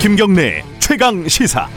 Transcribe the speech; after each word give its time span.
김경래 0.00 0.62
최강 0.78 1.26
시사. 1.28 1.68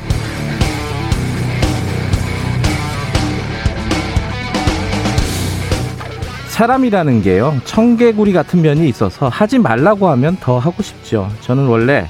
사람이라는 6.49 7.21
게요 7.23 7.59
청개구리 7.66 8.34
같은 8.34 8.62
면이 8.62 8.88
있어서 8.89 9.30
하지 9.30 9.57
말라고 9.57 10.09
하면 10.09 10.38
더 10.39 10.59
하고 10.59 10.84
싶죠. 10.84 11.30
저는 11.41 11.66
원래 11.68 12.07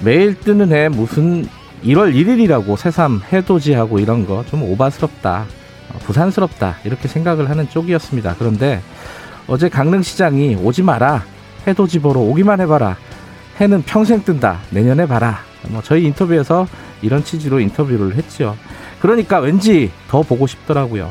매일 0.00 0.38
뜨는 0.38 0.72
해 0.72 0.88
무슨 0.88 1.46
1월 1.84 2.12
1일이라고 2.14 2.76
새삼 2.76 3.22
해돋이하고 3.32 3.98
이런 4.00 4.26
거 4.26 4.44
좀 4.50 4.62
오바스럽다, 4.62 5.44
어, 5.92 5.98
부산스럽다 6.00 6.76
이렇게 6.84 7.06
생각을 7.08 7.48
하는 7.50 7.68
쪽이었습니다. 7.68 8.36
그런데 8.38 8.80
어제 9.46 9.68
강릉시장이 9.68 10.56
오지 10.56 10.82
마라 10.82 11.24
해돋이 11.66 11.98
보러 12.02 12.20
오기만 12.20 12.60
해봐라 12.62 12.96
해는 13.60 13.82
평생 13.82 14.22
뜬다 14.24 14.60
내년에 14.70 15.06
봐라 15.06 15.40
뭐 15.68 15.82
저희 15.82 16.04
인터뷰에서 16.04 16.66
이런 17.02 17.24
취지로 17.24 17.60
인터뷰를 17.60 18.14
했죠. 18.16 18.56
그러니까 19.00 19.38
왠지 19.38 19.90
더 20.08 20.22
보고 20.22 20.46
싶더라고요. 20.46 21.10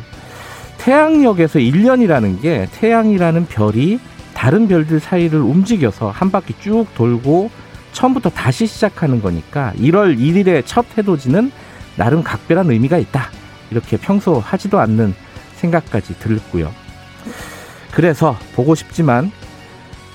태양력에서 0.78 1.60
1년이라는 1.60 2.42
게 2.42 2.68
태양이라는 2.72 3.46
별이 3.48 4.00
다른 4.34 4.68
별들 4.68 5.00
사이를 5.00 5.40
움직여서 5.40 6.12
한 6.12 6.32
바퀴 6.32 6.54
쭉 6.60 6.86
돌고 6.96 7.50
처음부터 7.92 8.30
다시 8.30 8.66
시작하는 8.66 9.22
거니까 9.22 9.74
1월 9.78 10.18
1일의 10.18 10.64
첫 10.66 10.86
해돋이는 10.98 11.52
나름 11.98 12.24
각별한 12.24 12.72
의미가 12.72 12.98
있다. 12.98 13.30
이렇게 13.72 13.98
평소 13.98 14.40
하지도 14.40 14.80
않는 14.80 15.14
생각까지 15.56 16.18
들고요. 16.20 16.72
그래서 17.92 18.38
보고 18.56 18.76
싶지만 18.76 19.32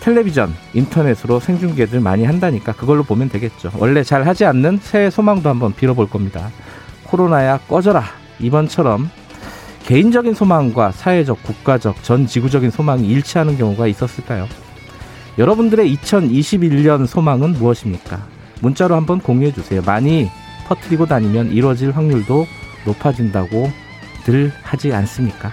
텔레비전, 0.05 0.55
인터넷으로 0.75 1.41
생중계들 1.41 1.99
많이 1.99 2.25
한다니까 2.27 2.73
그걸로 2.73 3.05
보면 3.05 3.31
되겠죠. 3.31 3.73
원래 3.79 4.03
잘 4.03 4.27
하지 4.27 4.45
않는 4.45 4.81
새해 4.83 5.09
소망도 5.09 5.49
한번 5.49 5.73
빌어볼 5.73 6.11
겁니다. 6.11 6.51
코로나야 7.05 7.57
꺼져라. 7.61 8.05
이번처럼 8.39 9.09
개인적인 9.85 10.35
소망과 10.35 10.93
사회적, 10.93 11.43
국가적, 11.43 12.03
전 12.03 12.27
지구적인 12.27 12.71
소망이 12.71 13.09
일치하는 13.09 13.57
경우가 13.57 13.87
있었을까요? 13.87 14.47
여러분들의 15.39 15.97
2021년 15.97 17.07
소망은 17.07 17.55
무엇입니까? 17.55 18.27
문자로 18.61 18.95
한번 18.95 19.21
공유해 19.21 19.53
주세요. 19.53 19.81
많이 19.87 20.29
퍼뜨리고 20.67 21.07
다니면 21.07 21.51
이루어질 21.51 21.93
확률도 21.93 22.47
높아진다고 22.85 23.71
늘 24.25 24.53
하지 24.63 24.93
않습니까? 24.93 25.51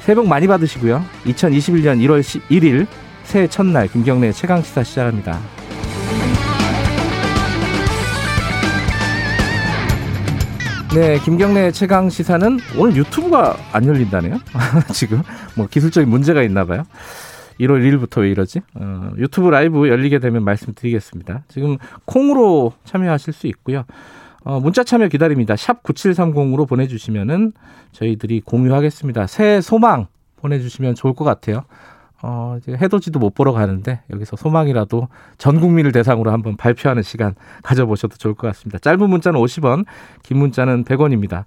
새해 0.00 0.16
복 0.16 0.28
많이 0.28 0.46
받으시고요. 0.46 1.04
2021년 1.26 1.98
1월 2.00 2.22
1일 2.48 2.86
새해 3.30 3.46
첫날 3.46 3.86
김경래 3.86 4.32
최강 4.32 4.60
시사 4.60 4.82
시작합니다. 4.82 5.38
네, 10.92 11.16
김경래 11.20 11.70
최강 11.70 12.10
시사는 12.10 12.58
오늘 12.76 12.96
유튜브가 12.96 13.56
안 13.72 13.86
열린다네요. 13.86 14.40
지금 14.92 15.22
뭐 15.56 15.68
기술적인 15.68 16.10
문제가 16.10 16.42
있나 16.42 16.64
봐요. 16.64 16.82
1월 17.60 17.80
1일부터 17.80 18.22
왜 18.22 18.30
이러지? 18.30 18.62
어, 18.74 19.12
유튜브 19.16 19.48
라이브 19.50 19.88
열리게 19.88 20.18
되면 20.18 20.42
말씀드리겠습니다. 20.42 21.44
지금 21.46 21.78
콩으로 22.06 22.72
참여하실 22.82 23.32
수 23.32 23.46
있고요. 23.46 23.84
어, 24.42 24.58
문자 24.58 24.82
참여 24.82 25.06
기다립니다. 25.06 25.54
샵 25.54 25.84
9730으로 25.84 26.66
보내주시면은 26.68 27.52
저희들이 27.92 28.40
공유하겠습니다. 28.40 29.28
새해 29.28 29.60
소망 29.60 30.08
보내주시면 30.38 30.96
좋을 30.96 31.14
것 31.14 31.24
같아요. 31.24 31.62
어, 32.22 32.58
이제 32.60 32.72
해돋이도 32.72 33.18
못 33.18 33.34
보러 33.34 33.52
가는데 33.52 34.00
여기서 34.10 34.36
소망이라도 34.36 35.08
전 35.38 35.60
국민을 35.60 35.92
대상으로 35.92 36.30
한번 36.30 36.56
발표하는 36.56 37.02
시간 37.02 37.34
가져보셔도 37.62 38.16
좋을 38.16 38.34
것 38.34 38.46
같습니다. 38.48 38.78
짧은 38.78 39.08
문자는 39.08 39.40
50원, 39.40 39.86
긴 40.22 40.38
문자는 40.38 40.84
100원입니다. 40.84 41.44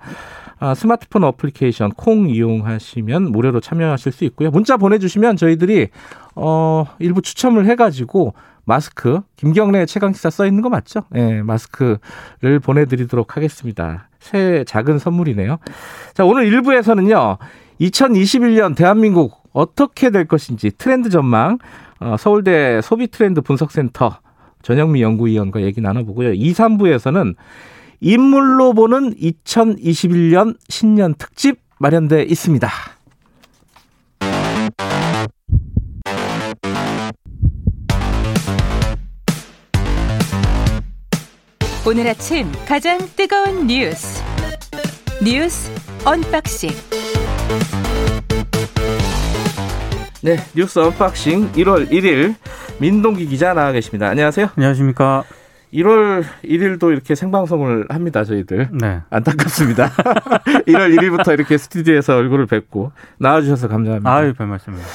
아, 0.59 0.73
스마트폰 0.73 1.23
어플리케이션 1.25 1.91
콩 1.91 2.29
이용하시면 2.29 3.31
무료로 3.31 3.59
참여하실 3.59 4.11
수 4.11 4.23
있고요. 4.25 4.50
문자 4.50 4.78
보내주시면 4.78 5.35
저희들이 5.38 5.89
어, 6.35 6.85
일부 7.00 7.22
추첨을 7.22 7.66
해가지고 7.66 8.34
마스크 8.66 9.19
김경래 9.35 9.85
최강 9.85 10.13
시사 10.13 10.29
써 10.29 10.45
있는 10.45 10.61
거 10.61 10.69
맞죠? 10.69 11.01
네, 11.09 11.44
마스크를 11.44 12.59
보내드리도록 12.63 13.35
하겠습니다. 13.35 14.07
새 14.19 14.63
작은 14.66 15.00
선물이네요. 15.00 15.57
자, 16.13 16.23
오늘 16.23 16.50
1부에서는요. 16.50 17.38
2021년 17.81 18.75
대한민국 18.75 19.42
어떻게 19.53 20.09
될 20.09 20.25
것인지 20.25 20.72
트렌드 20.78 21.09
전망 21.09 21.59
어, 22.00 22.18
서울대 22.18 22.81
소비 22.81 23.08
트렌드 23.08 23.41
분석센터 23.41 24.19
전영미 24.64 25.02
연구위원과 25.02 25.62
얘기 25.62 25.81
나눠보고요. 25.81 26.34
2, 26.34 26.53
3부에서는 26.53 27.36
인물로 28.02 28.74
보는 28.74 29.16
2021년 29.16 30.58
신년 30.68 31.14
특집 31.18 31.59
마련돼 31.80 32.24
있습니다. 32.24 32.69
오늘 41.85 42.08
아침 42.08 42.50
가장 42.66 42.97
뜨거운 43.16 43.68
뉴스 43.68 44.24
뉴스 45.22 45.70
언박싱 46.06 46.70
네, 50.23 50.38
뉴스 50.56 50.79
언박싱 50.79 51.51
1월 51.51 51.89
1일 51.91 52.35
민동기 52.79 53.25
기자 53.28 53.53
나와 53.53 53.73
계십니다. 53.73 54.07
안녕하세요. 54.07 54.51
안녕하십니까. 54.56 55.25
1월 55.73 56.23
1일도 56.45 56.94
이렇게 56.94 57.13
생방송을 57.13 57.88
합니다, 57.89 58.23
저희들. 58.23 58.69
네. 58.72 59.01
안타깝습니다. 59.09 59.89
1월 60.66 60.97
1일부터 60.97 61.34
이렇게 61.34 61.57
스튜디오에서 61.57 62.16
얼굴을 62.16 62.45
뵙고 62.45 62.94
나와주셔서 63.17 63.67
감사합니다. 63.67 64.09
아유, 64.16 64.34
별 64.34 64.47
말씀입니다. 64.47 64.88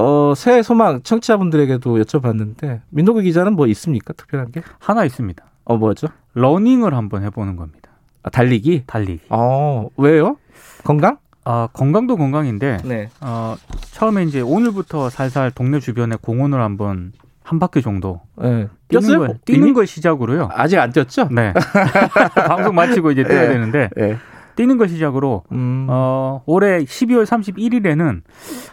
어, 0.00 0.34
새해 0.36 0.62
소망 0.62 1.00
청취자분들에게도 1.02 1.96
여쭤봤는데, 2.02 2.82
민동기 2.90 3.22
기자는 3.22 3.54
뭐 3.54 3.66
있습니까? 3.68 4.12
특별한 4.12 4.52
게? 4.52 4.60
하나 4.80 5.06
있습니다. 5.06 5.42
어, 5.64 5.76
뭐죠? 5.78 6.08
러닝을 6.34 6.92
한번 6.92 7.22
해보는 7.24 7.56
겁니다. 7.56 7.88
아, 8.22 8.28
달리기? 8.28 8.82
달리기. 8.86 9.22
어, 9.30 9.88
왜요? 9.96 10.36
건강? 10.84 11.16
아, 11.50 11.66
건강도 11.72 12.18
건강인데, 12.18 12.80
네. 12.84 13.08
어, 13.22 13.56
처음에 13.92 14.24
이제 14.24 14.42
오늘부터 14.42 15.08
살살 15.08 15.50
동네 15.52 15.80
주변에 15.80 16.16
공원을 16.20 16.60
한번 16.60 17.12
한 17.42 17.58
바퀴 17.58 17.80
정도 17.80 18.20
네. 18.36 18.68
뛰는? 18.88 19.18
걸, 19.18 19.38
뛰는 19.46 19.72
걸 19.72 19.86
시작으로요. 19.86 20.50
아직 20.52 20.78
안 20.78 20.92
뛰었죠? 20.92 21.28
네. 21.30 21.54
방송 22.46 22.74
마치고 22.74 23.12
이제 23.12 23.24
뛰어야 23.24 23.46
네. 23.46 23.48
되는데, 23.48 23.88
네. 23.96 24.18
뛰는 24.56 24.76
걸 24.76 24.90
시작으로, 24.90 25.44
음, 25.52 25.86
어, 25.88 26.42
올해 26.44 26.84
12월 26.84 27.24
31일에는 27.24 28.20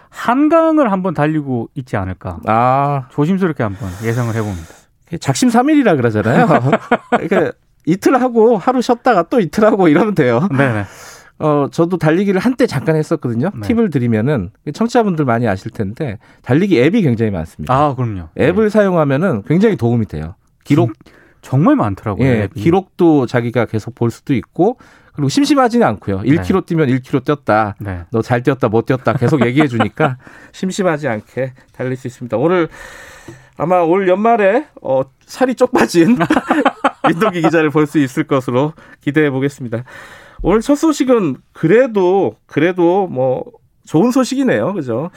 한강을 0.10 0.92
한번 0.92 1.14
달리고 1.14 1.70
있지 1.76 1.96
않을까. 1.96 2.40
아, 2.46 3.08
조심스럽게 3.12 3.64
한번 3.64 3.90
예상을 4.04 4.36
해봅니다. 4.36 4.68
작심 5.22 5.50
삼일이라 5.50 5.96
그러잖아요. 5.96 6.46
그러니까 7.12 7.54
이틀 7.86 8.22
하고 8.22 8.58
하루 8.58 8.82
쉬었다가 8.82 9.24
또 9.30 9.40
이틀 9.40 9.64
하고 9.64 9.88
이러면 9.88 10.14
돼요. 10.14 10.50
네네. 10.52 10.84
어, 11.38 11.68
저도 11.72 11.98
달리기를 11.98 12.40
한때 12.40 12.66
잠깐 12.66 12.96
했었거든요. 12.96 13.52
네. 13.54 13.68
팁을 13.68 13.90
드리면은 13.90 14.52
청취자분들 14.74 15.26
많이 15.26 15.48
아실 15.48 15.72
텐데 15.72 16.18
달리기 16.44 16.80
앱이 16.82 17.02
굉장히 17.02 17.32
많습니다. 17.32 17.74
아, 17.74 17.94
그럼요. 17.96 18.30
앱을 18.40 18.66
네. 18.66 18.70
사용하면은 18.70 19.44
굉장히 19.44 19.76
도움이 19.76 20.06
돼요. 20.06 20.36
기록, 20.64 20.94
정말 21.42 21.76
많더라고요. 21.76 22.26
예, 22.26 22.44
앱이. 22.44 22.62
기록도 22.62 23.26
자기가 23.28 23.66
계속 23.66 23.94
볼 23.96 24.12
수도 24.12 24.34
있고 24.34 24.78
그리고 25.14 25.30
심심하지는 25.30 25.86
않고요. 25.88 26.20
1km 26.22 26.66
뛰면 26.66 26.88
1km 26.90 27.24
뛰었다. 27.26 27.76
네. 27.80 28.02
너잘 28.12 28.42
뛰었다, 28.44 28.68
못 28.70 28.86
뛰었다 28.86 29.14
계속 29.14 29.46
얘기해 29.46 29.68
주니까 29.68 30.18
심심하지 30.54 31.08
않게 31.08 31.54
달릴 31.74 31.96
수 31.98 32.08
있습니다. 32.08 32.36
오늘 32.38 32.68
아마 33.58 33.80
올 33.80 34.08
연말에 34.08 34.68
어, 34.82 35.04
살이 35.26 35.56
쪽 35.56 35.72
빠진 35.72 36.18
민동기 37.08 37.42
기자를 37.42 37.70
볼 37.70 37.86
수 37.88 38.00
있을 38.00 38.24
것으로 38.26 38.74
기대해 39.02 39.30
보겠습니다. 39.30 39.84
오늘 40.42 40.62
첫 40.62 40.76
소식은 40.76 41.38
그래도 41.54 42.36
그래도 42.46 43.08
뭐 43.08 43.44
좋은 43.86 44.12
소식이네요. 44.12 44.74
그죠? 44.74 45.12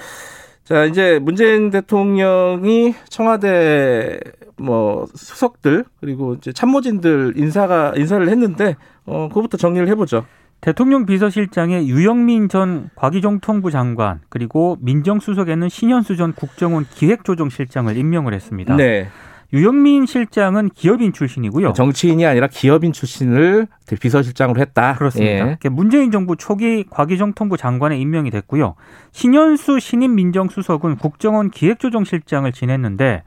자, 0.64 0.84
이제 0.84 1.18
문재인 1.18 1.70
대통령이 1.70 2.94
청와대 3.08 4.20
뭐 4.56 5.06
수석들 5.14 5.84
그리고 6.00 6.34
이제 6.34 6.52
참모진들 6.52 7.34
인사가 7.36 7.92
인사를 7.96 8.28
했는데 8.28 8.76
어 9.06 9.28
그거부터 9.28 9.56
정리를 9.56 9.88
해 9.88 9.94
보죠. 9.94 10.26
대통령 10.60 11.06
비서실장에 11.06 11.86
유영민 11.86 12.48
전 12.48 12.90
과기정통부 12.96 13.70
장관 13.70 14.20
그리고 14.28 14.76
민정수석에는 14.80 15.68
신현수 15.68 16.16
전 16.16 16.32
국정원 16.32 16.84
기획조정실장을 16.90 17.96
임명을 17.96 18.34
했습니다. 18.34 18.76
네. 18.76 19.08
유영민 19.52 20.04
실장은 20.04 20.68
기업인 20.68 21.12
출신이고요. 21.12 21.72
정치인이 21.72 22.26
아니라 22.26 22.48
기업인 22.48 22.92
출신을 22.92 23.66
비서실장으로 24.00 24.60
했다. 24.60 24.94
그렇습니다. 24.94 25.56
예. 25.64 25.68
문재인 25.70 26.10
정부 26.10 26.36
초기 26.36 26.84
과기정통부 26.90 27.56
장관에 27.56 27.98
임명이 27.98 28.30
됐고요. 28.30 28.74
신현수 29.12 29.80
신임 29.80 30.14
민정수석은 30.16 30.96
국정원 30.96 31.50
기획조정실장을 31.50 32.50
지냈는데 32.52 33.22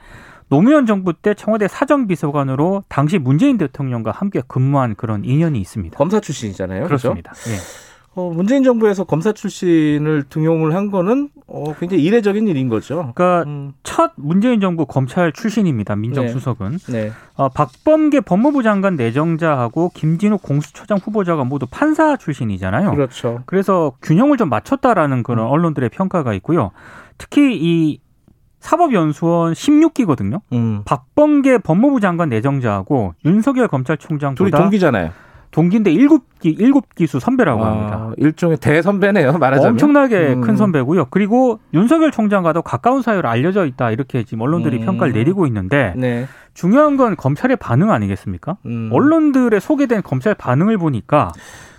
노무현 0.50 0.86
정부 0.86 1.14
때 1.14 1.34
청와대 1.34 1.68
사정비서관으로 1.68 2.84
당시 2.88 3.18
문재인 3.18 3.58
대통령과 3.58 4.12
함께 4.12 4.42
근무한 4.48 4.96
그런 4.96 5.24
인연이 5.26 5.60
있습니다. 5.60 5.98
검사 5.98 6.20
출신이잖아요. 6.20 6.86
그렇습니다. 6.86 7.32
그렇죠? 7.32 7.52
예. 7.52 7.91
어, 8.14 8.30
문재인 8.30 8.64
정부에서 8.64 9.06
검사 9.06 9.32
출신을 9.32 10.24
등용을 10.30 10.76
한 10.76 10.92
거는 10.92 11.30
어, 11.48 11.74
굉장히 11.80 12.04
이례적인 12.04 12.46
일인 12.48 12.68
거죠. 12.68 13.14
그러니까 13.16 13.44
음. 13.50 13.74
첫 13.84 14.12
문재인 14.18 14.60
정부 14.60 14.86
검찰 14.86 15.32
출신입니다. 15.32 15.96
민정수석은 15.96 16.80
네. 16.90 17.04
네. 17.06 17.12
어, 17.36 17.48
박범계 17.48 18.22
법무부 18.22 18.64
장관 18.64 18.98
내정자하고 18.98 19.92
김진우 19.94 20.40
공수처장 20.40 20.98
후보자가 20.98 21.46
모두 21.46 21.68
판사 21.72 22.18
출신이잖아요. 22.18 22.92
그렇죠. 22.92 23.44
그래서 23.46 23.94
균형을 24.02 24.36
좀 24.36 24.50
맞췄다라는 24.50 25.24
그런 25.24 25.46
음. 25.46 25.52
언론들의 25.52 25.90
평가가 25.90 26.34
있고요. 26.34 26.72
특히 27.18 27.56
이 27.56 28.02
사법연수원 28.60 29.54
16기거든요. 29.54 30.42
음. 30.52 30.82
박범계 30.84 31.60
법무부 31.60 32.02
장관 32.02 32.28
내정자하고 32.30 33.14
윤석열 33.26 33.70
검찰총장보다 33.70 34.36
둘이 34.36 34.52
동기잖아요. 34.52 35.12
동기인데 35.52 35.92
일곱 35.92 36.40
기 36.40 36.50
일곱 36.50 36.96
기수 36.96 37.20
선배라고 37.20 37.64
아, 37.64 37.72
합니다. 37.72 38.12
일종의 38.18 38.58
대선배네요. 38.58 39.38
말하자면 39.38 39.74
엄청나게 39.74 40.34
음. 40.34 40.42
큰 40.42 40.56
선배고요. 40.56 41.08
그리고 41.10 41.60
윤석열 41.74 42.12
총장과도 42.12 42.62
가까운 42.62 43.02
사이로 43.02 43.28
알려져 43.30 43.66
있다 43.66 43.92
이렇게 43.92 44.24
지금 44.24 44.42
언론들이 44.42 44.78
음. 44.78 44.86
평가를 44.86 45.14
내리고 45.14 45.46
있는데 45.48 45.94
네. 45.98 46.26
중요한 46.54 46.98
건 46.98 47.16
검찰의 47.16 47.58
반응 47.58 47.92
아니겠습니까? 47.92 48.58
음. 48.66 48.90
언론들의 48.92 49.60
소개된 49.62 50.02
검찰 50.04 50.34
반응을 50.34 50.78
보니까 50.78 51.32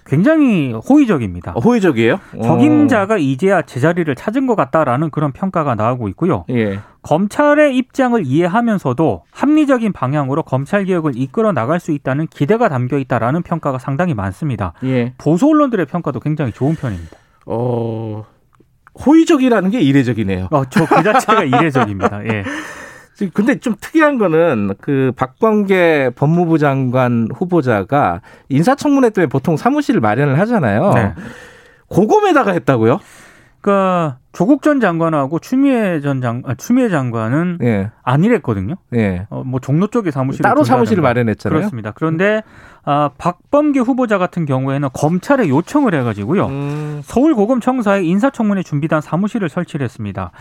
굉장히 0.05 0.73
호의적입니다. 0.73 1.53
어, 1.55 1.61
호의적이에요? 1.61 2.19
적임자가 2.43 3.19
이제야 3.19 3.63
제자리를 3.63 4.13
찾은 4.15 4.47
것 4.47 4.57
같다라는 4.57 5.11
그런 5.11 5.33
평가가 5.33 5.75
나오고 5.75 6.09
있고요. 6.09 6.45
예. 6.51 6.81
검찰의 7.03 7.77
입장을 7.77 8.21
이해하면서도 8.25 9.23
합리적인 9.31 9.93
방향으로 9.93 10.43
검찰 10.43 10.85
개혁을 10.85 11.13
이끌어 11.17 11.53
나갈 11.53 11.81
수 11.81 11.93
있다는 11.93 12.27
기대가 12.29 12.69
담겨 12.69 12.99
있다라는 12.99 13.43
평가가 13.43 13.79
상당히 13.79 14.15
많습니다. 14.15 14.73
예. 14.85 15.15
보수 15.19 15.47
언론들의 15.49 15.87
평가도 15.87 16.21
굉장히 16.21 16.53
좋은 16.53 16.75
편입니다. 16.75 17.17
어, 17.47 18.25
호의적이라는 19.07 19.71
게 19.71 19.81
이례적이네요. 19.81 20.49
어, 20.51 20.65
저 20.67 20.85
그 20.87 21.03
자체가 21.03 21.45
이례적입니다. 21.45 22.25
예. 22.27 22.45
근데 23.31 23.59
좀 23.59 23.75
특이한 23.81 24.19
거는 24.19 24.75
그 24.81 25.13
박광계 25.17 26.11
법무부 26.17 26.59
장관 26.59 27.29
후보자가 27.35 28.21
인사청문회 28.49 29.11
때문에 29.11 29.29
보통 29.29 29.57
사무실을 29.57 30.01
마련을 30.01 30.39
하잖아요. 30.41 30.93
네. 30.95 31.15
고검에다가 31.89 32.53
했다고요? 32.53 33.01
그러니까 33.63 34.19
조국 34.33 34.63
전 34.63 34.81
장관하고 34.81 35.39
추미애 35.39 36.01
전 36.01 36.21
장, 36.21 36.43
아, 36.47 36.55
추미애 36.55 36.89
장관은 36.89 37.59
예. 37.63 37.91
안 38.03 38.25
일했거든요. 38.25 38.75
예. 38.95 39.27
어, 39.31 39.45
뭐 39.45 39.61
종로 39.61 39.87
쪽에 39.87 40.11
사무실 40.11 40.43
따로 40.43 40.65
사무실을 40.65 41.03
마련했잖아요. 41.03 41.61
그렇습니다. 41.61 41.93
그런데 41.93 42.43
아, 42.85 43.11
박범계 43.19 43.79
후보자 43.79 44.19
같은 44.19 44.45
경우에는 44.45 44.89
검찰에 44.93 45.49
요청을 45.49 45.95
해가지고요. 45.95 46.47
음. 46.47 47.01
서울고검청사에 47.05 48.03
인사청문회 48.03 48.65
준비단 48.65 49.01
사무실을 49.01 49.49
설치를 49.49 49.85
했습니다. 49.85 50.33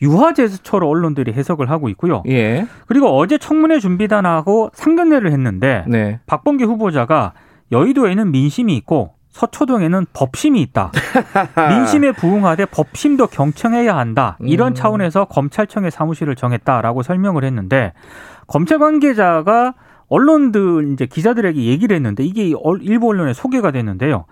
유화 0.00 0.32
제스처로 0.32 0.88
언론들이 0.88 1.34
해석을 1.34 1.70
하고 1.70 1.90
있고요. 1.90 2.22
예. 2.28 2.66
그리고 2.86 3.08
어제 3.18 3.36
청문회 3.36 3.78
준비단하고 3.80 4.70
상견례를 4.72 5.32
했는데 5.32 5.84
네. 5.86 6.20
박범계 6.26 6.64
후보자가 6.64 7.34
여의도에는 7.72 8.30
민심이 8.30 8.74
있고 8.78 9.19
서초동에는 9.30 10.06
법심이 10.12 10.60
있다. 10.62 10.92
민심에 11.70 12.12
부응하되 12.12 12.66
법심도 12.66 13.28
경청해야 13.28 13.96
한다. 13.96 14.36
이런 14.40 14.72
음. 14.72 14.74
차원에서 14.74 15.26
검찰청의 15.26 15.90
사무실을 15.90 16.34
정했다라고 16.34 17.02
설명을 17.02 17.44
했는데 17.44 17.92
검찰 18.46 18.78
관계자가 18.78 19.74
언론들 20.08 20.92
이제 20.92 21.06
기자들에게 21.06 21.62
얘기를 21.62 21.94
했는데 21.94 22.24
이게 22.24 22.52
일부 22.80 23.08
언론에 23.08 23.32
소개가 23.32 23.70
됐는데요. 23.70 24.24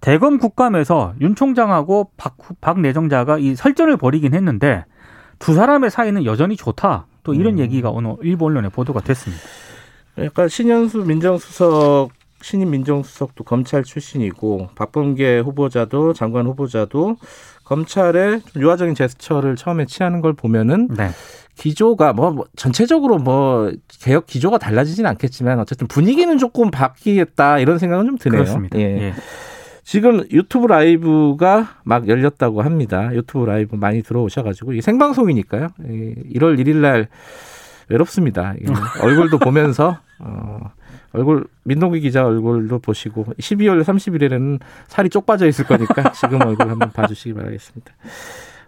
대검 0.00 0.38
국감에서 0.38 1.14
윤 1.20 1.34
총장하고 1.34 2.10
박, 2.16 2.36
박 2.60 2.80
내정자가 2.80 3.38
이 3.38 3.56
설전을 3.56 3.96
벌이긴 3.96 4.34
했는데 4.34 4.84
두 5.38 5.54
사람의 5.54 5.90
사이는 5.90 6.24
여전히 6.24 6.56
좋다. 6.56 7.06
또 7.24 7.34
이런 7.34 7.54
음. 7.54 7.58
얘기가 7.58 7.90
오늘 7.90 8.16
일부 8.22 8.44
언론에 8.44 8.68
보도가 8.68 9.00
됐습니다. 9.00 9.42
약간 10.18 10.48
신현수 10.48 10.98
민정수석 11.06 12.10
신임 12.44 12.72
민정수석도 12.72 13.44
검찰 13.44 13.82
출신이고 13.82 14.68
박범계 14.74 15.38
후보자도 15.38 16.12
장관 16.12 16.46
후보자도 16.46 17.16
검찰의 17.64 18.42
좀 18.42 18.62
유화적인 18.62 18.94
제스처를 18.94 19.56
처음에 19.56 19.86
취하는 19.86 20.20
걸 20.20 20.34
보면은 20.34 20.88
네. 20.94 21.08
기조가 21.56 22.12
뭐, 22.12 22.32
뭐 22.32 22.44
전체적으로 22.54 23.16
뭐 23.16 23.72
개혁 23.88 24.26
기조가 24.26 24.58
달라지진 24.58 25.06
않겠지만 25.06 25.58
어쨌든 25.58 25.86
분위기는 25.86 26.36
조금 26.36 26.70
바뀌겠다 26.70 27.60
이런 27.60 27.78
생각은 27.78 28.04
좀 28.04 28.18
드네요. 28.18 28.42
그렇습니다. 28.42 28.78
예. 28.78 28.82
예. 28.82 29.14
지금 29.82 30.26
유튜브 30.30 30.66
라이브가 30.66 31.78
막 31.82 32.08
열렸다고 32.08 32.60
합니다. 32.60 33.08
유튜브 33.14 33.46
라이브 33.46 33.74
많이 33.76 34.02
들어오셔가지고 34.02 34.74
이 34.74 34.82
생방송이니까요. 34.82 35.68
1월 35.78 36.58
1일 36.58 36.76
날 36.76 37.08
외롭습니다. 37.88 38.54
얼굴도 39.02 39.38
보면서 39.38 39.98
어, 40.18 40.72
얼굴 41.14 41.46
민동기 41.62 42.00
기자 42.00 42.26
얼굴도 42.26 42.80
보시고 42.80 43.24
12월 43.38 43.82
30일에는 43.82 44.60
살이 44.88 45.08
쪽 45.08 45.26
빠져 45.26 45.46
있을 45.46 45.64
거니까 45.64 46.10
지금 46.12 46.42
얼굴 46.42 46.68
한번 46.68 46.90
봐주시기 46.90 47.34
바라겠습니다. 47.34 47.92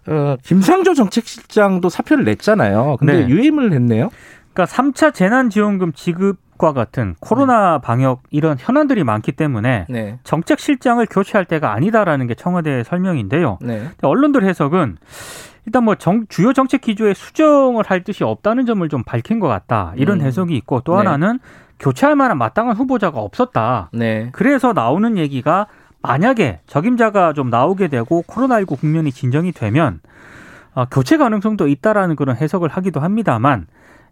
어, 0.07 0.37
김상조 0.41 0.93
정책실장도 0.93 1.89
사표를 1.89 2.23
냈잖아요. 2.23 2.95
근데 2.99 3.25
네. 3.25 3.29
유임을 3.29 3.73
했네요. 3.73 4.09
그러니까 4.53 4.73
3차 4.73 5.13
재난지원금 5.13 5.91
지급과 5.91 6.71
같은 6.71 7.15
코로나 7.19 7.77
네. 7.77 7.81
방역 7.83 8.23
이런 8.31 8.55
현안들이 8.57 9.03
많기 9.03 9.33
때문에 9.33 9.85
네. 9.89 10.17
정책실장을 10.23 11.05
교체할 11.07 11.45
때가 11.45 11.73
아니다라는 11.73 12.27
게 12.27 12.33
청와대의 12.33 12.85
설명인데요. 12.85 13.59
네. 13.61 13.89
언론들 14.01 14.45
해석은 14.45 14.97
일단 15.65 15.83
뭐 15.83 15.95
정, 15.95 16.25
주요 16.29 16.53
정책 16.53 16.79
기조에 16.79 17.13
수정을 17.13 17.83
할 17.85 18.05
뜻이 18.05 18.23
없다는 18.23 18.65
점을 18.65 18.87
좀 18.87 19.03
밝힌 19.03 19.41
것 19.41 19.49
같다 19.49 19.91
이런 19.97 20.21
음. 20.21 20.25
해석이 20.25 20.55
있고 20.55 20.79
또 20.79 20.93
네. 20.93 20.99
하나는 20.99 21.39
교체할 21.79 22.15
만한 22.15 22.37
마땅한 22.37 22.75
후보자가 22.75 23.19
없었다. 23.19 23.89
네. 23.93 24.29
그래서 24.31 24.73
나오는 24.73 25.17
얘기가 25.17 25.67
만약에 26.01 26.59
적임자가 26.67 27.33
좀 27.33 27.49
나오게 27.49 27.87
되고 27.87 28.23
코로나19 28.23 28.79
국면이 28.79 29.11
진정이 29.11 29.51
되면 29.51 29.99
어, 30.73 30.85
교체 30.85 31.17
가능성도 31.17 31.67
있다라는 31.67 32.15
그런 32.15 32.35
해석을 32.35 32.69
하기도 32.69 32.99
합니다만 32.99 33.67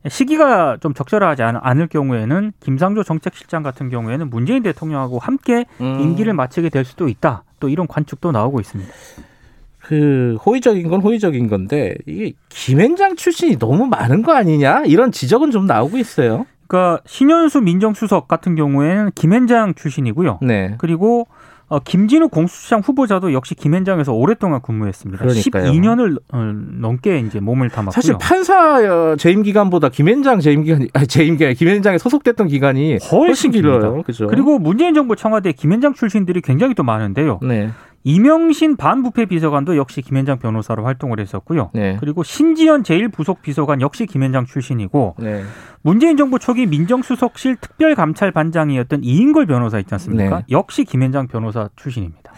시기가 0.08 0.78
좀 0.82 0.94
적절하지 0.94 1.42
않을 1.44 1.88
경우에는 1.88 2.54
김상조 2.60 3.04
정책실장 3.04 3.64
같은 3.64 3.90
경우에는 3.90 4.30
문재인 4.30 4.62
대통령하고 4.62 5.20
함께 5.20 5.66
음. 5.82 6.00
임기를 6.00 6.34
마치게 6.34 6.70
될 6.70 6.86
수도 6.86 7.08
있다. 7.08 7.44
또 7.60 7.70
이런 7.70 7.88
관측도 7.88 8.32
나오고 8.32 8.60
있습니다. 8.60 8.92
그 9.80 10.38
호의적인 10.46 10.90
건 10.90 11.02
호의적인 11.02 11.48
건데 11.48 11.96
이게 12.08 12.34
김앤장 12.50 13.16
출신이 13.16 13.58
너무 13.58 13.86
많은 13.86 14.24
거 14.24 14.34
아니냐 14.34 14.84
이런 14.86 15.12
지적은 15.12 15.52
좀 15.52 15.66
나오고 15.68 15.98
있어요. 15.98 16.46
그러니까 16.68 17.02
신현수 17.06 17.62
민정수석 17.62 18.28
같은 18.28 18.56
경우에는 18.56 19.12
김앤장 19.16 19.76
출신이고요. 19.76 20.40
네. 20.42 20.76
그리고 20.78 21.28
어, 21.68 21.80
김진우 21.80 22.30
공수처장 22.30 22.82
후보자도 22.82 23.34
역시 23.34 23.56
김앤장에서 23.56 24.14
오랫동안 24.14 24.62
근무했습니다. 24.62 25.24
그러니까요. 25.24 25.72
12년을 25.72 26.20
어, 26.32 26.38
넘게 26.80 27.20
이제 27.20 27.40
몸을 27.40 27.70
담았고요. 27.70 27.92
사실 27.92 28.16
판사 28.22 28.78
어, 28.78 29.16
재임 29.16 29.42
기간보다 29.42 29.90
김앤장 29.90 30.42
재임 30.42 30.64
기간 30.64 30.88
아니 30.94 31.08
재임 31.08 31.38
기간 31.38 31.56
김앤장에 31.56 31.98
소속됐던 31.98 32.48
기간이 32.48 32.94
훨씬, 32.94 33.20
훨씬 33.20 33.52
길어요. 33.52 34.04
그죠? 34.04 34.28
그리고 34.28 34.60
문재인 34.60 34.94
정부 34.94 35.16
청와대 35.16 35.54
김앤장 35.54 35.96
출신들이 35.96 36.42
굉장히 36.42 36.76
또 36.76 36.84
많은데요. 36.84 37.40
네. 37.42 37.72
이명신 38.06 38.78
반부패 38.78 39.26
비서관도 39.26 39.78
역시 39.78 40.04
김현장 40.04 40.38
변호사로 40.38 40.86
활동을 40.86 41.20
했었고요. 41.20 41.72
네. 41.74 41.98
그리고 42.00 42.22
신지연 42.22 42.84
제1부속 42.84 43.42
비서관 43.42 43.82
역시 43.82 44.06
김현장 44.06 44.46
출신이고 44.46 45.16
네. 45.18 45.44
문재인 45.82 46.16
정부 46.16 46.38
초기 46.38 46.68
민정수석실 46.68 47.56
특별감찰반장이었던 47.58 49.04
이인걸 49.04 49.48
변호사 49.48 49.80
있지 49.80 49.92
않습니까? 49.96 50.38
네. 50.38 50.46
역시 50.52 50.86
김현장 50.86 51.28
변호사 51.28 51.68
출신입니다. 51.76 52.32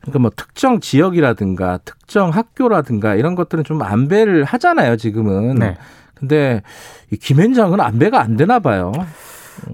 그러니까 0.00 0.18
뭐 0.20 0.30
특정 0.34 0.78
지역이라든가 0.78 1.78
특정 1.84 2.30
학교라든가 2.30 3.16
이런 3.16 3.34
것들은 3.34 3.64
좀 3.64 3.82
안배를 3.82 4.44
하잖아요, 4.44 4.96
지금은. 4.96 5.56
네. 5.56 5.76
근데 6.14 6.62
이 7.10 7.16
김현장은 7.16 7.80
안배가 7.80 8.20
안 8.20 8.36
되나 8.36 8.60
봐요. 8.60 8.92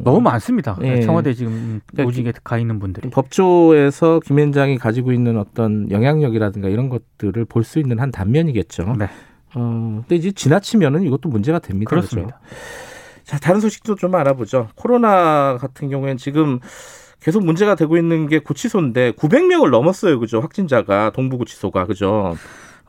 너무 0.02 0.20
많습니다. 0.20 0.76
예. 0.82 1.00
청와대 1.00 1.32
지금 1.34 1.80
오직에 1.98 2.32
가 2.44 2.58
있는 2.58 2.78
분들이. 2.78 3.10
법조에서 3.10 4.20
김현장이 4.20 4.78
가지고 4.78 5.12
있는 5.12 5.38
어떤 5.38 5.90
영향력이라든가 5.90 6.68
이런 6.68 6.88
것들을 6.88 7.44
볼 7.46 7.64
수 7.64 7.78
있는 7.78 7.98
한 7.98 8.10
단면이겠죠. 8.10 8.94
네. 8.98 9.08
어, 9.54 10.00
근데 10.02 10.16
이제 10.16 10.30
지나치면은 10.32 11.02
이것도 11.02 11.28
문제가 11.28 11.58
됩니다. 11.58 11.88
그렇습니다. 11.90 12.38
그렇죠? 12.38 12.56
자, 13.24 13.38
다른 13.38 13.60
소식도 13.60 13.94
좀 13.96 14.14
알아보죠. 14.14 14.68
코로나 14.74 15.56
같은 15.58 15.88
경우에는 15.88 16.16
지금 16.16 16.58
계속 17.20 17.44
문제가 17.44 17.74
되고 17.74 17.96
있는 17.96 18.28
게 18.28 18.38
구치소인데 18.38 19.12
900명을 19.12 19.70
넘었어요. 19.70 20.18
그죠? 20.18 20.40
확진자가 20.40 21.10
동부구치소가 21.10 21.84
그죠? 21.86 22.34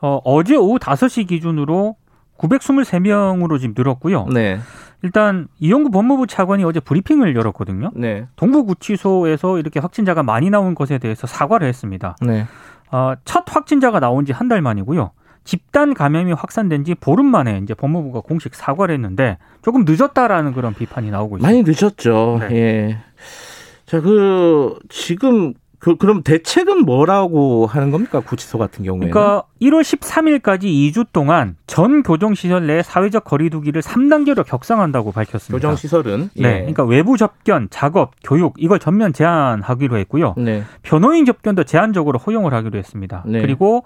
어, 0.00 0.20
어제 0.24 0.56
오후 0.56 0.78
5시 0.78 1.28
기준으로 1.28 1.96
923명으로 2.42 3.58
지금 3.60 3.74
늘었고요. 3.76 4.26
네. 4.26 4.58
일단 5.02 5.48
이영구 5.58 5.90
법무부 5.90 6.26
차관이 6.26 6.64
어제 6.64 6.78
브리핑을 6.80 7.34
열었거든요. 7.34 7.90
네. 7.94 8.26
동부구치소에서 8.36 9.58
이렇게 9.58 9.80
확진자가 9.80 10.22
많이 10.22 10.50
나온 10.50 10.74
것에 10.74 10.98
대해서 10.98 11.26
사과를 11.26 11.66
했습니다. 11.66 12.16
네. 12.20 12.46
어, 12.90 13.14
첫 13.24 13.44
확진자가 13.48 14.00
나온 14.00 14.24
지 14.26 14.32
한 14.32 14.48
달 14.48 14.62
만이고요. 14.62 15.10
집단 15.44 15.92
감염이 15.94 16.32
확산된 16.34 16.84
지 16.84 16.94
보름 16.94 17.26
만에 17.26 17.58
이제 17.64 17.74
법무부가 17.74 18.20
공식 18.20 18.54
사과를 18.54 18.94
했는데 18.94 19.38
조금 19.62 19.84
늦었다라는 19.84 20.52
그런 20.52 20.72
비판이 20.72 21.10
나오고 21.10 21.38
있습니다. 21.38 21.48
많이 21.48 21.62
늦었죠. 21.66 22.38
네. 22.48 22.54
예. 22.56 22.98
자, 23.86 24.00
그 24.00 24.78
지금 24.88 25.52
그, 25.82 25.96
그럼 25.96 26.22
대책은 26.22 26.84
뭐라고 26.84 27.66
하는 27.66 27.90
겁니까? 27.90 28.20
구치소 28.20 28.56
같은 28.56 28.84
경우에는? 28.84 29.10
그러니까 29.10 29.42
1월 29.60 29.80
13일까지 29.80 30.62
2주 30.62 31.08
동안 31.12 31.56
전 31.66 32.04
교정시설 32.04 32.68
내 32.68 32.84
사회적 32.84 33.24
거리두기를 33.24 33.82
3단계로 33.82 34.46
격상한다고 34.46 35.10
밝혔습니다. 35.10 35.56
교정시설은? 35.56 36.30
예. 36.36 36.42
네. 36.42 36.52
그러니까 36.60 36.84
외부 36.84 37.16
접견, 37.16 37.66
작업, 37.70 38.12
교육 38.22 38.54
이걸 38.58 38.78
전면 38.78 39.12
제한하기로 39.12 39.98
했고요. 39.98 40.36
네. 40.38 40.62
변호인 40.82 41.24
접견도 41.24 41.64
제한적으로 41.64 42.20
허용을 42.20 42.54
하기로 42.54 42.78
했습니다. 42.78 43.24
네. 43.26 43.40
그리고 43.40 43.82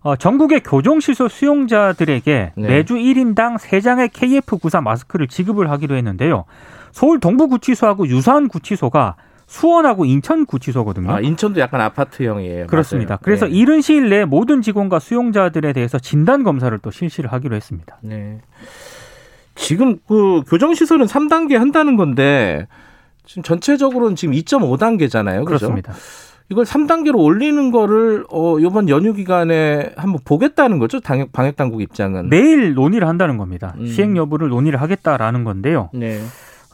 어, 0.00 0.16
전국의 0.16 0.62
교정시설 0.62 1.28
수용자들에게 1.28 2.52
네. 2.56 2.66
매주 2.68 2.94
1인당 2.94 3.58
3장의 3.58 4.08
KF94 4.12 4.82
마스크를 4.82 5.28
지급을 5.28 5.70
하기로 5.70 5.94
했는데요. 5.94 6.46
서울 6.92 7.20
동부구치소하고 7.20 8.06
유사한 8.08 8.48
구치소가 8.48 9.16
수원하고 9.46 10.04
인천 10.04 10.46
구치소거든요. 10.46 11.10
아, 11.12 11.20
인천도 11.20 11.60
약간 11.60 11.80
아파트형이에요. 11.80 12.66
그렇습니다. 12.66 13.10
맞아요. 13.14 13.20
그래서 13.22 13.46
네. 13.46 13.52
이른 13.52 13.80
시일 13.80 14.08
내에 14.08 14.24
모든 14.24 14.62
직원과 14.62 14.98
수용자들에 14.98 15.72
대해서 15.72 15.98
진단 15.98 16.42
검사를 16.44 16.76
또 16.78 16.90
실시를 16.90 17.32
하기로 17.32 17.54
했습니다. 17.56 17.98
네. 18.02 18.40
지금 19.54 19.98
그 20.08 20.42
교정 20.48 20.74
시설은 20.74 21.06
3단계 21.06 21.54
한다는 21.56 21.96
건데 21.96 22.66
지금 23.26 23.42
전체적으로는 23.42 24.16
지금 24.16 24.34
2.5단계잖아요. 24.34 25.44
그렇죠? 25.44 25.66
그렇습니다. 25.68 25.94
이걸 26.50 26.64
3단계로 26.64 27.16
올리는 27.16 27.70
거를 27.70 28.24
어 28.28 28.58
이번 28.58 28.88
연휴 28.90 29.14
기간에 29.14 29.92
한번 29.96 30.20
보겠다는 30.24 30.78
거죠. 30.78 31.00
방역 31.00 31.32
방역 31.32 31.56
당국 31.56 31.80
입장은 31.80 32.28
매일 32.28 32.74
논의를 32.74 33.08
한다는 33.08 33.38
겁니다. 33.38 33.74
음. 33.78 33.86
시행 33.86 34.16
여부를 34.16 34.48
논의를 34.48 34.80
하겠다라는 34.82 35.44
건데요. 35.44 35.88
네. 35.94 36.20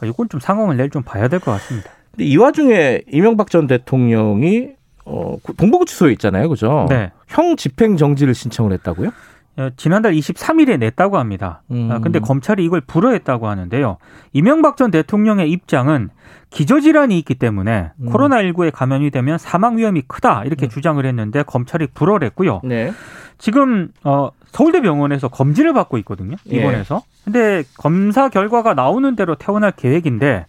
아, 0.01 0.05
이건 0.05 0.27
좀 0.29 0.39
상황을 0.41 0.75
내일 0.75 0.89
좀 0.89 1.03
봐야 1.03 1.27
될 1.29 1.39
것 1.39 1.51
같습니다. 1.51 1.89
근데 2.11 2.25
이 2.25 2.37
와중에 2.37 3.01
이명박 3.11 3.49
전 3.49 3.67
대통령이 3.67 4.69
어, 5.05 5.37
동부구치소에 5.57 6.11
있잖아요. 6.13 6.49
그죠? 6.49 6.85
네. 6.89 7.11
형 7.27 7.55
집행 7.55 7.97
정지를 7.97 8.33
신청을 8.33 8.71
했다고요? 8.73 9.11
어, 9.57 9.69
지난달 9.75 10.13
23일에 10.13 10.77
냈다고 10.79 11.17
합니다. 11.17 11.61
아, 11.69 11.73
음. 11.73 12.01
근데 12.01 12.19
검찰이 12.19 12.63
이걸 12.63 12.81
불허했다고 12.81 13.47
하는데요. 13.47 13.97
이명박 14.33 14.77
전 14.77 14.91
대통령의 14.91 15.51
입장은 15.51 16.09
기저질환이 16.51 17.17
있기 17.19 17.35
때문에 17.35 17.91
음. 17.97 18.09
코로나19에 18.09 18.71
감염이 18.73 19.09
되면 19.11 19.37
사망 19.37 19.77
위험이 19.77 20.03
크다 20.07 20.43
이렇게 20.45 20.67
음. 20.67 20.69
주장을 20.69 21.05
했는데 21.05 21.43
검찰이 21.43 21.87
불허를 21.93 22.25
했고요. 22.27 22.61
네. 22.63 22.91
지금 23.37 23.89
어, 24.03 24.29
서울대병원에서 24.51 25.29
검진을 25.29 25.73
받고 25.73 25.97
있거든요. 25.99 26.35
예. 26.51 26.57
입원해서. 26.57 27.03
예. 27.05 27.21
근데 27.23 27.63
검사 27.77 28.29
결과가 28.29 28.73
나오는 28.73 29.15
대로 29.15 29.35
퇴원할 29.35 29.71
계획인데 29.71 30.45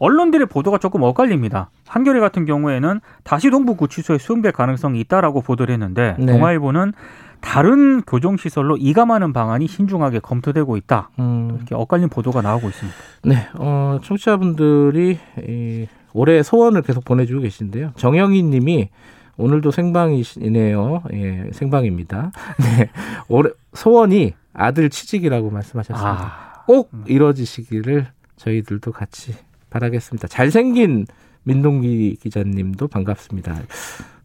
언론들의 0.00 0.46
보도가 0.46 0.78
조금 0.78 1.02
엇갈립니다. 1.02 1.70
한겨레 1.86 2.20
같은 2.20 2.46
경우에는 2.46 3.00
다시 3.22 3.50
동부구치소에 3.50 4.18
수용될 4.18 4.52
가능성이 4.52 4.98
있다라고 5.00 5.42
보도를 5.42 5.72
했는데 5.74 6.16
네. 6.18 6.32
동아일보는 6.32 6.94
다른 7.40 8.02
교정시설로 8.02 8.76
이감하는 8.78 9.32
방안이 9.32 9.66
신중하게 9.66 10.20
검토되고 10.20 10.76
있다. 10.78 11.10
음. 11.18 11.52
이렇게 11.56 11.74
엇갈린 11.74 12.08
보도가 12.08 12.42
나오고 12.42 12.68
있습니다. 12.68 12.98
네, 13.24 13.48
어, 13.54 13.98
청취자분들이 14.02 15.18
이, 15.46 15.86
올해 16.12 16.42
소원을 16.42 16.82
계속 16.82 17.04
보내주고 17.04 17.42
계신데요. 17.42 17.92
정영희 17.96 18.42
님이 18.42 18.88
오늘도 19.36 19.70
생방이시네요. 19.70 21.02
예, 21.12 21.50
생방입니다. 21.52 22.32
네, 22.60 22.90
올해 23.28 23.50
소원이 23.74 24.34
아들 24.52 24.90
취직이라고 24.90 25.50
말씀하셨습니다. 25.50 26.10
아. 26.10 26.64
꼭 26.66 26.90
이뤄지시기를 27.06 28.06
저희들도 28.36 28.92
같이 28.92 29.34
바라겠습니다. 29.70 30.28
잘생긴 30.28 31.06
민동기 31.44 32.16
기자님도 32.20 32.88
반갑습니다. 32.88 33.62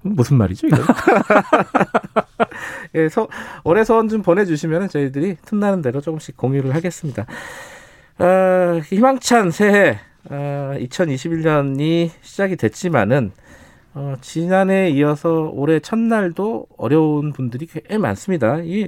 무슨 0.01 0.37
말이죠, 0.37 0.67
이거? 0.67 0.77
예, 2.95 3.09
서, 3.09 3.27
올해 3.63 3.83
서원 3.83 4.07
좀 4.07 4.21
보내주시면 4.21 4.89
저희들이 4.89 5.37
틈나는 5.45 5.81
대로 5.81 6.01
조금씩 6.01 6.37
공유를 6.37 6.75
하겠습니다. 6.75 7.25
어, 8.19 8.79
희망찬 8.85 9.51
새해, 9.51 9.99
어, 10.29 10.75
2021년이 10.77 12.11
시작이 12.21 12.55
됐지만은, 12.55 13.31
어, 13.95 14.15
지난해에 14.21 14.91
이어서 14.91 15.49
올해 15.53 15.79
첫날도 15.79 16.67
어려운 16.77 17.33
분들이 17.33 17.65
꽤 17.65 17.97
많습니다. 17.97 18.59
이 18.63 18.87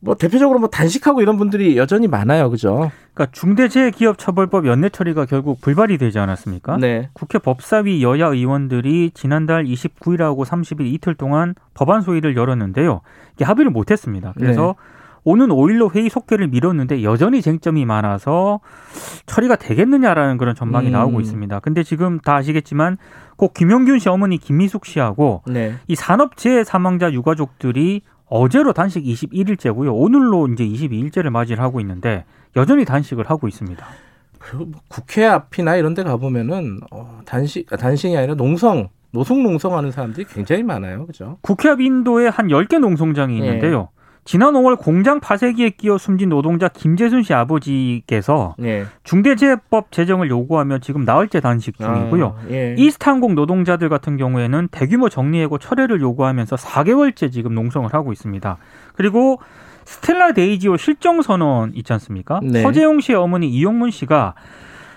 뭐 0.00 0.14
대표적으로 0.14 0.60
뭐 0.60 0.68
단식하고 0.68 1.22
이런 1.22 1.36
분들이 1.36 1.76
여전히 1.76 2.06
많아요, 2.06 2.50
그죠? 2.50 2.90
그러니까 3.14 3.32
중대재해기업처벌법 3.32 4.66
연내 4.66 4.90
처리가 4.90 5.26
결국 5.26 5.60
불발이 5.60 5.98
되지 5.98 6.18
않았습니까? 6.20 6.76
네. 6.76 7.10
국회 7.12 7.38
법사위 7.38 8.02
여야 8.02 8.26
의원들이 8.26 9.10
지난달 9.14 9.64
29일하고 9.64 10.44
30일 10.44 10.92
이틀 10.92 11.14
동안 11.14 11.54
법안 11.74 12.02
소위를 12.02 12.36
열었는데요. 12.36 13.00
이게 13.34 13.44
합의를 13.44 13.72
못했습니다. 13.72 14.34
그래서 14.36 14.76
네. 14.78 14.98
오는 15.24 15.48
5일로 15.48 15.94
회의 15.94 16.08
속개를 16.08 16.46
미뤘는데 16.48 17.02
여전히 17.02 17.42
쟁점이 17.42 17.84
많아서 17.84 18.60
처리가 19.26 19.56
되겠느냐라는 19.56 20.38
그런 20.38 20.54
전망이 20.54 20.86
음. 20.86 20.92
나오고 20.92 21.20
있습니다. 21.20 21.60
근데 21.60 21.82
지금 21.82 22.20
다 22.20 22.36
아시겠지만 22.36 22.98
꼭 23.36 23.52
김영균 23.52 23.98
씨 23.98 24.08
어머니 24.08 24.38
김미숙 24.38 24.86
씨하고 24.86 25.42
네. 25.46 25.74
이 25.86 25.96
산업재해 25.96 26.62
사망자 26.64 27.12
유가족들이 27.12 28.02
어제로 28.28 28.72
단식 28.72 29.04
21일째고요. 29.04 29.90
오늘로 29.94 30.48
이제 30.48 30.64
22일째를 30.64 31.30
맞이를 31.30 31.62
하고 31.62 31.80
있는데 31.80 32.24
여전히 32.56 32.84
단식을 32.84 33.28
하고 33.28 33.48
있습니다. 33.48 33.86
뭐 34.54 34.80
국회 34.88 35.24
앞이나 35.24 35.76
이런 35.76 35.94
데 35.94 36.02
가보면은 36.02 36.80
어, 36.90 37.20
단식, 37.24 37.70
아, 37.72 37.76
단식이 37.76 38.16
아니라 38.16 38.34
농성, 38.34 38.88
노숙 39.10 39.40
농성하는 39.40 39.90
사람들이 39.90 40.26
굉장히 40.26 40.62
많아요. 40.62 41.06
그죠? 41.06 41.38
국회 41.40 41.70
앞 41.70 41.80
인도에 41.80 42.28
한 42.28 42.48
10개 42.48 42.78
농성장이 42.78 43.40
예. 43.40 43.44
있는데요. 43.44 43.88
지난 44.28 44.52
5월 44.52 44.78
공장 44.78 45.20
파쇄기에 45.20 45.70
끼어 45.70 45.96
숨진 45.96 46.28
노동자 46.28 46.68
김재순 46.68 47.22
씨 47.22 47.32
아버지께서 47.32 48.56
예. 48.60 48.84
중대재해법 49.02 49.90
제정을 49.90 50.28
요구하며 50.28 50.80
지금 50.80 51.06
나흘째 51.06 51.40
단식 51.40 51.78
중이고요. 51.78 52.36
아, 52.38 52.50
예. 52.50 52.74
이스타항공 52.76 53.34
노동자들 53.34 53.88
같은 53.88 54.18
경우에는 54.18 54.68
대규모 54.70 55.08
정리해고 55.08 55.56
철회를 55.56 56.02
요구하면서 56.02 56.56
4개월째 56.56 57.32
지금 57.32 57.54
농성을 57.54 57.88
하고 57.94 58.12
있습니다. 58.12 58.58
그리고 58.96 59.40
스텔라 59.86 60.32
데이지호 60.32 60.76
실종 60.76 61.22
선원 61.22 61.72
있지 61.74 61.90
않습니까? 61.94 62.40
네. 62.42 62.60
허재용 62.60 63.00
씨의 63.00 63.16
어머니 63.16 63.48
이영문 63.48 63.90
씨가 63.90 64.34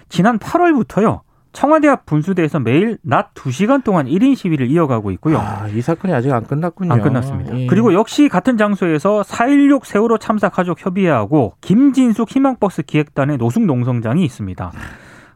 지난 0.10 0.40
8월부터요. 0.40 1.22
청와대 1.54 1.88
앞 1.90 2.06
분수대에서 2.06 2.60
매일 2.60 2.98
낮 3.02 3.34
2시간 3.34 3.84
동안 3.84 4.06
1인 4.06 4.36
시위를 4.36 4.70
이어가고 4.72 5.12
있고요. 5.12 5.38
아, 5.38 5.68
이 5.68 5.82
사건이 5.82 6.14
아직 6.14 6.32
안 6.32 6.46
끝났군요. 6.46 6.94
안 6.94 7.02
끝났습니다. 7.02 7.58
예. 7.58 7.68
그리고 7.68 7.94
역시 7.94 8.30
같은 8.30 8.58
장소에서 8.58 9.22
4.16 9.22 9.86
세월호 9.86 10.18
참사 10.18 10.50
가족 10.50 10.84
협의회하고 10.84 11.56
김진숙 11.62 12.32
희망버스 12.32 12.84
기획단의 12.84 13.38
노숙 13.38 13.66
농성장이 13.66 14.24
있습니다. 14.24 14.72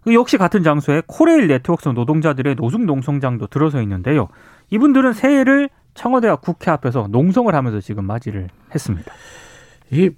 그 0.03 0.13
역시 0.13 0.37
같은 0.37 0.63
장소에 0.63 1.01
코레일 1.07 1.47
네트워크 1.47 1.89
노동자들의 1.89 2.55
노숙 2.55 2.85
농성장도 2.85 3.47
들어서 3.47 3.81
있는데요. 3.81 4.29
이분들은 4.69 5.13
새해를 5.13 5.69
청와대와 5.95 6.37
국회 6.37 6.71
앞에서 6.71 7.07
농성을 7.09 7.53
하면서 7.53 7.79
지금 7.81 8.05
맞이를 8.05 8.49
했습니다. 8.73 9.11
이 9.91 10.11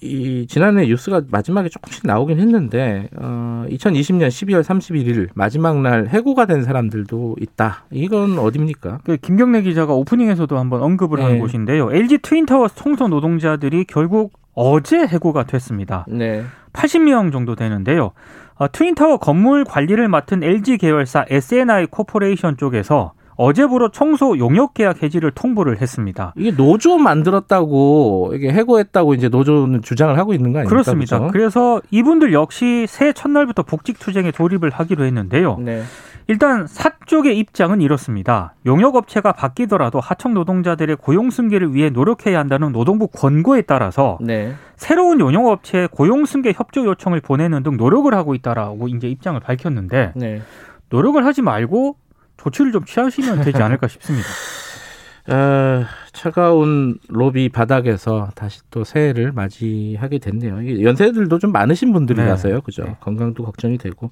이 0.00 0.46
지난해 0.48 0.86
뉴스가 0.86 1.22
마지막에 1.30 1.68
조금씩 1.68 2.06
나오긴 2.06 2.38
했는데 2.38 3.08
어 3.16 3.64
2020년 3.68 4.28
12월 4.28 4.62
31일 4.62 5.28
마지막 5.34 5.80
날 5.80 6.06
해고가 6.08 6.46
된 6.46 6.62
사람들도 6.62 7.36
있다. 7.40 7.84
이건 7.90 8.38
어디입니까? 8.38 9.00
그 9.04 9.16
김경래 9.16 9.62
기자가 9.62 9.94
오프닝에서도 9.94 10.56
한번 10.56 10.82
언급을 10.82 11.18
네. 11.18 11.24
한 11.24 11.38
곳인데요. 11.38 11.92
LG 11.92 12.18
트윈타워 12.18 12.68
청소 12.68 13.08
노동자들이 13.08 13.84
결국 13.84 14.32
어제 14.54 14.98
해고가 14.98 15.44
됐습니다. 15.44 16.04
네. 16.08 16.44
80명 16.72 17.32
정도 17.32 17.54
되는데요. 17.54 18.12
어, 18.56 18.70
트윈타워 18.70 19.18
건물 19.18 19.64
관리를 19.64 20.08
맡은 20.08 20.42
LG 20.42 20.78
계열사 20.78 21.26
S&I 21.28 21.86
코퍼레이션 21.86 22.56
쪽에서 22.56 23.12
어제부로 23.38 23.88
청소 23.90 24.36
용역 24.36 24.74
계약 24.74 25.02
해지를 25.02 25.30
통보를 25.30 25.80
했습니다. 25.80 26.34
이게 26.36 26.50
노조 26.50 26.98
만들었다고 26.98 28.32
이게 28.34 28.52
해고했다고 28.52 29.14
이제 29.14 29.28
노조는 29.28 29.82
주장을 29.82 30.18
하고 30.18 30.34
있는 30.34 30.52
거 30.52 30.58
아닙니까? 30.58 30.68
그렇습니다. 30.68 31.18
그렇죠? 31.18 31.32
그래서 31.32 31.80
이분들 31.92 32.32
역시 32.32 32.86
새해 32.88 33.12
첫날부터 33.12 33.62
복직 33.62 34.00
투쟁에 34.00 34.32
돌입을 34.32 34.70
하기로 34.70 35.04
했는데요. 35.04 35.56
네. 35.60 35.82
일단 36.26 36.66
사 36.66 36.90
쪽의 37.06 37.38
입장은 37.38 37.80
이렇습니다. 37.80 38.54
용역업체가 38.66 39.32
바뀌더라도 39.32 40.00
하청 40.00 40.34
노동자들의 40.34 40.96
고용 40.96 41.30
승계를 41.30 41.74
위해 41.74 41.90
노력해야 41.90 42.40
한다는 42.40 42.72
노동부 42.72 43.06
권고에 43.06 43.62
따라서 43.62 44.18
네. 44.20 44.52
새로운 44.76 45.20
용역업체에 45.20 45.86
고용 45.92 46.26
승계 46.26 46.52
협조 46.54 46.84
요청을 46.84 47.20
보내는 47.20 47.62
등 47.62 47.76
노력을 47.76 48.12
하고 48.12 48.34
있다라고 48.34 48.88
이제 48.88 49.06
입장을 49.08 49.38
밝혔는데 49.38 50.12
네. 50.16 50.42
노력을 50.90 51.24
하지 51.24 51.40
말고 51.40 51.96
조치를 52.38 52.72
좀 52.72 52.84
취하시면 52.84 53.42
되지 53.42 53.62
않을까 53.62 53.88
싶습니다. 53.88 54.26
어, 55.30 55.84
차가운 56.12 56.98
로비 57.08 57.50
바닥에서 57.50 58.30
다시 58.34 58.60
또 58.70 58.82
새해를 58.82 59.32
맞이하게 59.32 60.18
됐네요. 60.18 60.82
연세들도 60.82 61.38
좀 61.38 61.52
많으신 61.52 61.92
분들이라서요. 61.92 62.54
네. 62.54 62.60
그죠? 62.64 62.84
네. 62.84 62.96
건강도 63.00 63.44
걱정이 63.44 63.76
되고. 63.76 64.10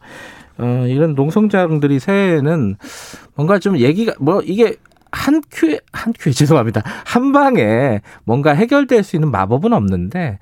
어, 0.58 0.84
이런 0.86 1.14
농성장들이 1.14 2.00
새해에는 2.00 2.76
뭔가 3.34 3.58
좀 3.58 3.78
얘기가, 3.78 4.12
뭐, 4.20 4.42
이게 4.42 4.76
한 5.16 5.42
큐에, 5.50 5.80
한 5.92 6.12
큐에, 6.16 6.32
죄송합니다. 6.32 6.82
한 7.04 7.32
방에 7.32 8.00
뭔가 8.24 8.52
해결될 8.52 9.02
수 9.02 9.16
있는 9.16 9.30
마법은 9.30 9.72
없는데, 9.72 10.38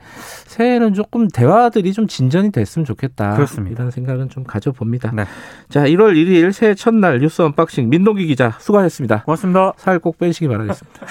새해는 0.46 0.94
조금 0.94 1.28
대화들이 1.28 1.92
좀 1.92 2.06
진전이 2.06 2.50
됐으면 2.50 2.84
좋겠다. 2.84 3.34
그렇습니다. 3.34 3.82
이런 3.82 3.90
생각은 3.90 4.28
좀 4.28 4.44
가져봅니다. 4.44 5.12
네. 5.14 5.24
자, 5.68 5.84
1월 5.84 6.14
1일 6.14 6.52
새해 6.52 6.74
첫날 6.74 7.20
뉴스 7.20 7.40
unboxing 7.42 7.88
민동기 7.88 8.26
기자 8.26 8.56
수고하셨습니다. 8.60 9.22
고맙습니다. 9.24 9.72
살 9.76 9.94
꼭 10.00 10.18
빼시기 10.18 10.48
바라겠습니다. 10.48 11.06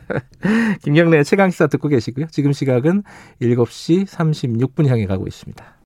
김경래 0.82 1.22
최강 1.24 1.50
시사 1.50 1.66
듣고 1.66 1.88
계시고요. 1.88 2.26
지금 2.30 2.52
시각은 2.52 3.02
7시 3.42 4.06
36분 4.06 4.86
향해 4.86 5.06
가고 5.06 5.26
있습니다. 5.26 5.76